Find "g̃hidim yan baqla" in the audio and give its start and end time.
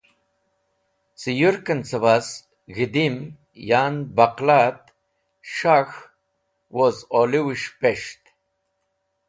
2.73-4.57